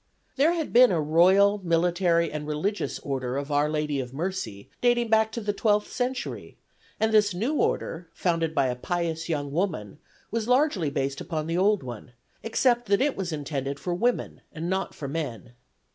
[0.35, 5.09] There had been a "Royal, Military and Religious Order of Our Lady of Mercy," dating
[5.09, 6.57] back to the twelfth century,
[6.99, 9.99] and this new order, founded by a pious young woman,
[10.31, 14.67] was largely based upon the old one, except that it was intended for women and
[14.71, 15.51] not for men.